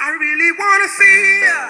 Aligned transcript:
I 0.00 0.10
really 0.20 0.52
wanna 0.52 0.88
see 0.88 1.40
ya. 1.44 1.60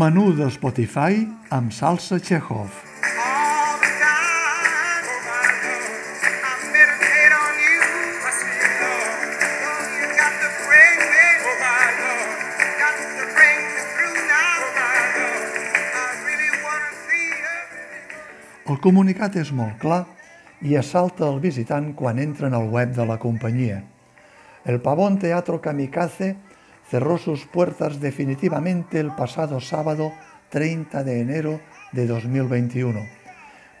Menú 0.00 0.32
de 0.32 0.48
Spotify 0.50 1.26
amb 1.50 1.72
salsa 1.72 2.20
Chekhov. 2.20 2.89
El 18.70 18.76
comunicat 18.78 19.34
és 19.40 19.48
molt 19.50 19.80
clar 19.82 20.04
i 20.62 20.76
assalta 20.78 21.24
el 21.26 21.40
visitant 21.42 21.88
quan 21.98 22.20
entra 22.22 22.46
en 22.46 22.54
el 22.54 22.68
web 22.70 22.92
de 22.94 23.06
la 23.08 23.16
companyia. 23.18 23.80
El 24.64 24.78
Pavón 24.84 25.16
Teatro 25.18 25.58
Kamikaze 25.60 26.36
cerró 26.88 27.16
sus 27.18 27.46
puertas 27.46 27.98
definitivamente 27.98 29.00
el 29.00 29.10
pasado 29.16 29.58
sábado 29.58 30.12
30 30.50 31.02
de 31.02 31.20
enero 31.20 31.60
de 31.90 32.06
2021. 32.06 33.00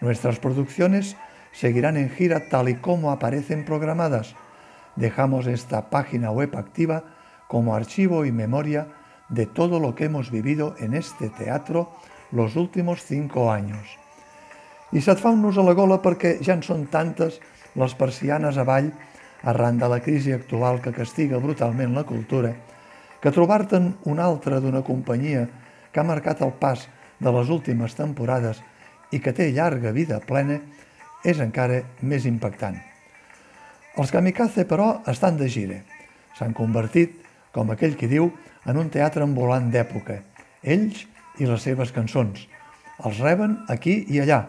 Nuestras 0.00 0.40
producciones 0.40 1.16
seguirán 1.52 1.96
en 1.96 2.10
gira 2.10 2.48
tal 2.48 2.68
y 2.68 2.74
como 2.74 3.12
aparecen 3.12 3.64
programadas. 3.64 4.34
Dejamos 4.96 5.46
esta 5.46 5.88
página 5.88 6.32
web 6.32 6.56
activa 6.56 7.04
como 7.46 7.76
archivo 7.76 8.24
y 8.24 8.32
memoria 8.32 8.88
de 9.28 9.46
todo 9.46 9.78
lo 9.78 9.94
que 9.94 10.06
hemos 10.06 10.32
vivido 10.32 10.74
en 10.80 10.94
este 10.94 11.28
teatro 11.28 11.92
los 12.32 12.56
últimos 12.56 13.04
cinco 13.04 13.52
años. 13.52 14.00
I 14.92 15.00
se't 15.00 15.20
fa 15.22 15.30
un 15.30 15.42
nus 15.42 15.58
a 15.58 15.62
la 15.62 15.76
gola 15.78 16.00
perquè 16.02 16.38
ja 16.42 16.56
en 16.56 16.64
són 16.66 16.88
tantes 16.90 17.38
les 17.78 17.94
persianes 17.94 18.58
avall 18.58 18.90
arran 19.46 19.78
de 19.78 19.88
la 19.88 20.00
crisi 20.02 20.32
actual 20.34 20.80
que 20.82 20.92
castiga 20.92 21.38
brutalment 21.38 21.94
la 21.94 22.04
cultura, 22.04 22.50
que 23.22 23.30
trobar-te'n 23.30 23.94
una 24.10 24.26
altra 24.26 24.58
d'una 24.60 24.82
companyia 24.82 25.46
que 25.92 26.00
ha 26.00 26.06
marcat 26.06 26.42
el 26.42 26.52
pas 26.58 26.88
de 27.20 27.32
les 27.32 27.48
últimes 27.48 27.94
temporades 27.94 28.60
i 29.12 29.20
que 29.22 29.32
té 29.32 29.50
llarga 29.52 29.94
vida 29.94 30.20
plena 30.26 30.58
és 31.24 31.38
encara 31.38 31.82
més 32.02 32.26
impactant. 32.26 32.78
Els 33.98 34.12
kamikaze, 34.14 34.64
però, 34.64 35.00
estan 35.10 35.36
de 35.36 35.48
gira. 35.50 35.80
S'han 36.38 36.54
convertit, 36.56 37.18
com 37.52 37.70
aquell 37.70 37.96
qui 37.98 38.08
diu, 38.08 38.30
en 38.66 38.78
un 38.78 38.88
teatre 38.90 39.26
ambulant 39.26 39.66
d'època. 39.70 40.20
Ells 40.62 41.04
i 41.38 41.48
les 41.48 41.62
seves 41.62 41.92
cançons. 41.92 42.46
Els 43.04 43.18
reben 43.20 43.58
aquí 43.72 44.04
i 44.08 44.20
allà, 44.22 44.44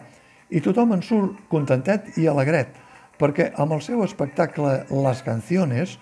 i 0.52 0.60
tothom 0.60 0.92
en 0.92 1.02
surt 1.04 1.38
contentet 1.50 2.18
i 2.20 2.28
alegret, 2.28 2.74
perquè 3.18 3.50
amb 3.60 3.72
el 3.76 3.82
seu 3.84 4.02
espectacle 4.04 4.82
Les 4.92 5.22
Canciones 5.24 5.96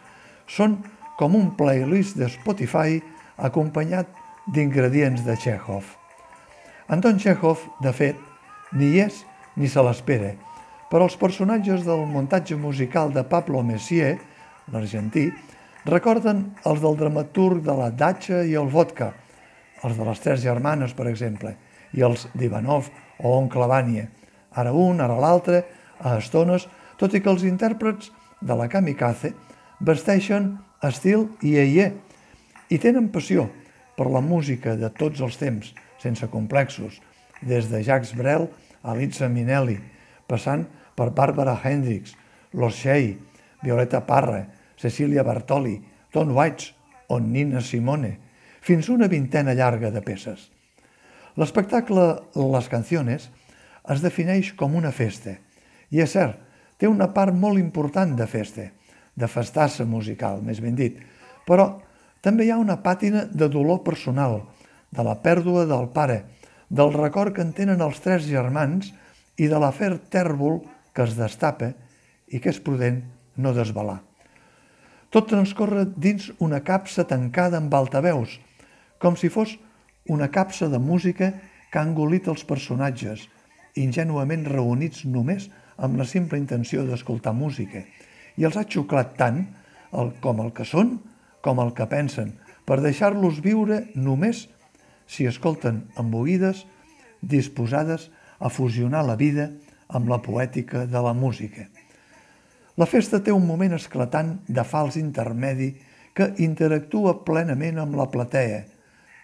són 0.51 0.81
com 1.19 1.37
un 1.39 1.53
playlist 1.57 2.19
de 2.19 2.29
Spotify 2.33 2.99
acompanyat 3.39 4.11
d'ingredients 4.51 5.23
de 5.27 5.37
Chekhov. 5.39 5.85
Anton 6.91 7.21
Chekhov, 7.23 7.63
de 7.85 7.93
fet, 7.95 8.19
ni 8.75 8.91
hi 8.95 9.05
és 9.07 9.23
ni 9.57 9.71
se 9.71 9.83
l'espera, 9.85 10.33
però 10.91 11.07
els 11.07 11.19
personatges 11.21 11.85
del 11.87 12.03
muntatge 12.11 12.59
musical 12.59 13.13
de 13.15 13.23
Pablo 13.23 13.63
Messier, 13.63 14.17
l'argentí, 14.73 15.29
recorden 15.87 16.49
els 16.67 16.83
del 16.83 16.99
dramaturg 16.99 17.63
de 17.63 17.77
la 17.79 17.91
Datxa 17.95 18.43
i 18.43 18.57
el 18.59 18.71
Vodka, 18.73 19.13
els 19.85 19.97
de 19.97 20.07
les 20.09 20.25
Tres 20.25 20.43
Germanes, 20.43 20.97
per 20.97 21.07
exemple, 21.09 21.55
i 21.95 22.03
els 22.07 22.27
d'Ivanov 22.35 22.91
o 23.21 23.37
Oncle 23.39 23.69
Vanya, 23.71 24.09
ara 24.55 24.73
un, 24.73 25.01
ara 25.01 25.19
l'altre, 25.21 25.65
a 26.01 26.17
estones, 26.19 26.67
tot 26.99 27.15
i 27.15 27.21
que 27.21 27.31
els 27.31 27.45
intèrprets 27.49 28.11
de 28.41 28.57
la 28.57 28.69
kamikaze 28.69 29.33
vesteixen 29.81 30.55
estil 30.85 31.29
iaier 31.45 31.93
i 32.71 32.79
tenen 32.79 33.11
passió 33.13 33.49
per 33.97 34.09
la 34.09 34.23
música 34.25 34.77
de 34.81 34.89
tots 34.97 35.21
els 35.21 35.37
temps, 35.37 35.73
sense 36.01 36.27
complexos, 36.33 37.01
des 37.43 37.69
de 37.69 37.83
Jacques 37.85 38.15
Brel 38.17 38.49
a 38.83 38.95
Liza 38.97 39.29
Minnelli, 39.29 39.77
passant 40.29 40.65
per 40.97 41.11
Barbara 41.17 41.57
Hendricks, 41.65 42.15
Los 42.53 42.77
Shea, 42.81 43.17
Violeta 43.63 44.01
Parra, 44.07 44.47
Cecilia 44.77 45.23
Bartoli, 45.23 45.77
Tom 46.13 46.33
Waits 46.37 46.73
o 47.09 47.19
Nina 47.21 47.61
Simone, 47.61 48.17
fins 48.61 48.89
una 48.89 49.09
vintena 49.09 49.55
llarga 49.55 49.91
de 49.91 50.01
peces. 50.05 50.49
L'espectacle 51.37 52.07
Les 52.37 52.69
Canciones 52.69 53.31
es 53.89 54.03
defineix 54.05 54.53
com 54.59 54.77
una 54.77 54.93
festa, 54.93 55.37
i 55.91 56.03
és 56.03 56.13
cert, 56.13 56.37
té 56.79 56.89
una 56.89 57.11
part 57.15 57.35
molt 57.37 57.61
important 57.61 58.13
de 58.17 58.27
festa, 58.29 58.69
de 59.17 59.29
festassa 59.29 59.85
musical, 59.85 60.41
més 60.43 60.61
ben 60.61 60.77
dit, 60.77 60.99
però 61.47 61.81
també 62.25 62.47
hi 62.47 62.53
ha 62.53 62.61
una 62.61 62.79
pàtina 62.85 63.27
de 63.27 63.49
dolor 63.49 63.83
personal, 63.85 64.43
de 64.91 65.05
la 65.07 65.17
pèrdua 65.23 65.67
del 65.69 65.89
pare, 65.95 66.25
del 66.69 66.93
record 66.95 67.35
que 67.35 67.43
en 67.43 67.53
tenen 67.57 67.83
els 67.83 68.01
tres 68.03 68.27
germans 68.29 68.93
i 69.41 69.49
de 69.51 69.59
l'afer 69.59 69.97
tèrbol 70.13 70.61
que 70.95 71.07
es 71.07 71.17
destapa 71.19 71.73
i 72.29 72.39
que 72.39 72.53
és 72.53 72.61
prudent 72.63 73.01
no 73.37 73.55
desvelar. 73.57 74.01
Tot 75.11 75.27
transcorre 75.27 75.89
dins 75.97 76.29
una 76.39 76.61
capsa 76.63 77.05
tancada 77.09 77.59
amb 77.59 77.75
altaveus, 77.75 78.37
com 79.03 79.17
si 79.19 79.31
fos 79.33 79.57
una 80.07 80.29
capsa 80.31 80.69
de 80.71 80.79
música 80.79 81.33
que 81.71 81.79
ha 81.79 81.87
engolit 81.87 82.29
els 82.31 82.45
personatges, 82.47 83.27
ingenuament 83.79 84.47
reunits 84.49 85.05
només 85.05 85.49
amb 85.77 85.99
la 86.01 86.07
simple 86.09 86.39
intenció 86.39 86.85
d'escoltar 86.87 87.33
música, 87.37 87.85
i 88.37 88.47
els 88.47 88.57
ha 88.57 88.67
xuclat 88.67 89.17
tant 89.19 89.45
el, 89.93 90.13
com 90.21 90.41
el 90.43 90.53
que 90.57 90.67
són 90.67 90.99
com 91.41 91.61
el 91.63 91.73
que 91.75 91.89
pensen, 91.89 92.35
per 92.69 92.81
deixar-los 92.85 93.41
viure 93.45 93.83
només 93.97 94.47
si 95.11 95.27
escolten 95.27 95.87
amb 95.99 96.15
oïdes 96.15 96.65
disposades 97.21 98.09
a 98.39 98.49
fusionar 98.53 99.03
la 99.07 99.17
vida 99.17 99.51
amb 99.89 100.09
la 100.09 100.21
poètica 100.23 100.85
de 100.87 101.01
la 101.03 101.15
música. 101.17 101.67
La 102.79 102.87
festa 102.87 103.19
té 103.21 103.33
un 103.35 103.47
moment 103.47 103.75
esclatant 103.77 104.37
de 104.49 104.65
fals 104.65 104.97
intermedi 105.01 105.73
que 106.15 106.31
interactua 106.45 107.19
plenament 107.27 107.81
amb 107.83 107.97
la 107.99 108.07
platea, 108.13 108.63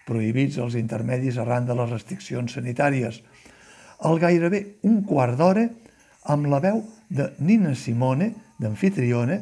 prohibits 0.07 0.59
els 0.63 0.77
intermedis 0.79 1.39
arran 1.43 1.67
de 1.67 1.75
les 1.79 1.91
restriccions 1.91 2.53
sanitàries. 2.59 3.23
Al 4.05 4.19
gairebé 4.21 4.79
un 4.85 5.03
quart 5.09 5.39
d'hora, 5.39 5.67
amb 6.29 6.49
la 6.51 6.61
veu 6.61 6.83
de 7.09 7.31
Nina 7.39 7.75
Simone, 7.75 8.33
d'anfitriona, 8.61 9.39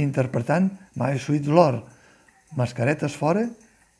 interpretant 0.00 0.70
My 0.96 1.18
Sweet 1.18 1.48
Lord, 1.48 1.82
mascaretes 2.56 3.16
fora, 3.16 3.44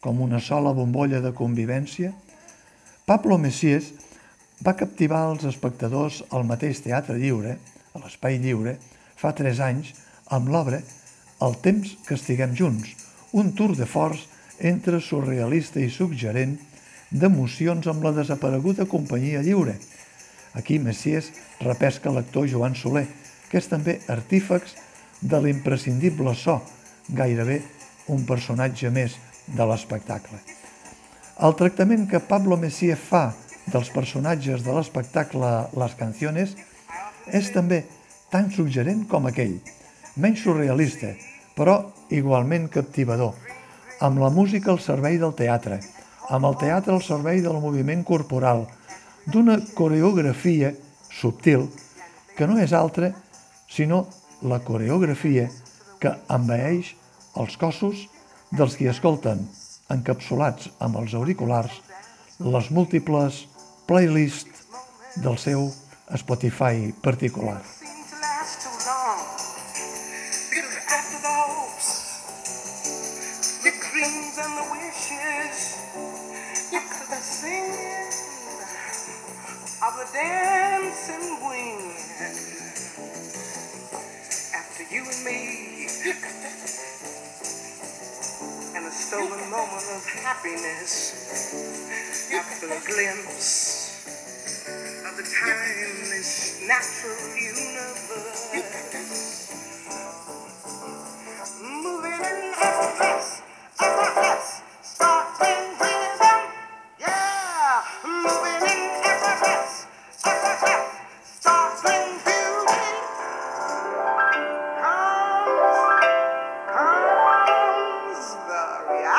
com 0.01 0.21
una 0.21 0.41
sola 0.41 0.73
bombolla 0.73 1.21
de 1.21 1.33
convivència, 1.37 2.13
Pablo 3.07 3.37
Messies 3.39 3.93
va 4.65 4.77
captivar 4.79 5.25
els 5.33 5.45
espectadors 5.49 6.23
al 6.31 6.47
mateix 6.47 6.81
Teatre 6.85 7.19
Lliure, 7.19 7.57
a 7.93 8.01
l'Espai 8.03 8.39
Lliure, 8.43 8.77
fa 9.19 9.33
tres 9.37 9.61
anys, 9.61 9.93
amb 10.31 10.49
l'obra 10.49 10.81
El 11.43 11.57
temps 11.59 11.97
que 12.07 12.15
estiguem 12.15 12.53
junts, 12.55 12.93
un 13.35 13.51
tour 13.59 13.75
de 13.75 13.87
forç 13.91 14.21
entre 14.63 15.01
surrealista 15.03 15.81
i 15.83 15.91
suggerent 15.91 16.55
d'emocions 17.13 17.87
amb 17.87 18.05
la 18.05 18.13
desapareguda 18.17 18.87
companyia 18.89 19.43
lliure. 19.45 19.77
Aquí 20.57 20.79
Messies 20.79 21.31
repesca 21.61 22.13
l'actor 22.13 22.49
Joan 22.49 22.75
Soler, 22.77 23.07
que 23.51 23.61
és 23.61 23.69
també 23.69 23.99
artífex 24.09 24.75
de 25.21 25.39
l'imprescindible 25.45 26.35
so, 26.35 26.59
gairebé 27.09 27.61
un 28.09 28.25
personatge 28.27 28.91
més 28.91 29.17
de 29.47 29.67
l'espectacle. 29.69 30.41
El 31.43 31.55
tractament 31.59 32.07
que 32.09 32.21
Pablo 32.21 32.57
Messier 32.57 32.97
fa 32.97 33.31
dels 33.73 33.91
personatges 33.95 34.65
de 34.65 34.75
l'espectacle 34.75 35.51
Les 35.79 35.95
Canciones 35.99 36.57
és 37.31 37.51
també 37.55 37.85
tan 38.33 38.51
suggerent 38.51 39.05
com 39.09 39.29
aquell, 39.29 39.59
menys 40.17 40.43
surrealista, 40.45 41.13
però 41.57 41.93
igualment 42.11 42.69
captivador, 42.73 43.35
amb 44.01 44.21
la 44.23 44.31
música 44.33 44.73
al 44.73 44.81
servei 44.83 45.19
del 45.21 45.35
teatre, 45.39 45.79
amb 46.31 46.47
el 46.47 46.57
teatre 46.61 46.95
al 46.95 47.03
servei 47.03 47.43
del 47.43 47.59
moviment 47.63 48.05
corporal, 48.05 48.67
d'una 49.27 49.59
coreografia 49.75 50.73
subtil 51.13 51.69
que 52.37 52.47
no 52.49 52.59
és 52.63 52.73
altra 52.73 53.13
sinó 53.71 54.07
la 54.43 54.61
coreografia 54.65 55.49
que 56.03 56.15
envaeix 56.35 56.95
els 57.39 57.57
cossos 57.57 58.07
dels 58.53 58.75
qui 58.77 58.89
escolten, 58.91 59.45
encapsulats 59.93 60.71
amb 60.85 60.99
els 61.03 61.15
auriculars, 61.19 61.79
les 62.43 62.71
múltiples 62.71 63.45
playlists 63.87 64.67
del 65.23 65.39
seu 65.39 65.71
Spotify 66.17 66.93
particular. 67.03 67.61
The 76.81 77.17
singing 77.21 78.09
of 79.85 79.95
the 79.99 80.09
dancing 80.15 81.37
wind. 81.47 81.93
After 84.57 84.85
you 84.95 85.05
and 85.05 85.25
me, 85.25 85.89
and 88.75 88.87
a 88.87 88.91
stolen 88.91 89.51
moment 89.51 89.85
of 89.95 90.07
happiness. 90.25 91.53
After 92.33 92.67
a 92.69 92.81
glimpse 92.87 94.07
of 94.89 95.17
the 95.19 95.25
timeless 95.25 96.63
natural 96.67 97.37
universe. 97.37 98.32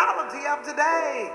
Of 0.09 0.65
today. 0.65 1.31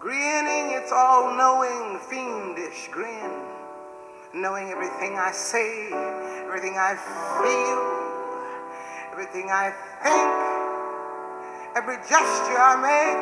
Grinning 0.00 0.72
its 0.74 0.90
all 0.92 1.36
knowing, 1.36 1.98
fiendish 2.10 2.88
grin. 2.90 3.30
Knowing 4.34 4.70
everything 4.70 5.16
I 5.16 5.30
say, 5.30 5.92
everything 6.46 6.76
I 6.78 6.96
feel, 7.38 7.78
everything 9.12 9.50
I 9.50 9.70
think, 10.02 11.76
every 11.76 11.96
gesture 11.96 12.58
I 12.58 12.76
make 12.80 13.20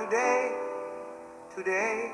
today, 0.00 0.52
today. 1.54 2.12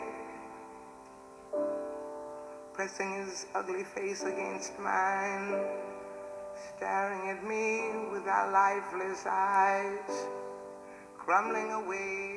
Pressing 2.72 3.14
his 3.14 3.46
ugly 3.54 3.84
face 3.84 4.24
against 4.24 4.76
mine, 4.80 5.62
staring 6.76 7.30
at 7.30 7.44
me 7.46 7.88
with 8.10 8.26
our 8.26 8.50
lifeless 8.50 9.24
eyes, 9.26 10.26
crumbling 11.24 11.70
away. 11.70 12.33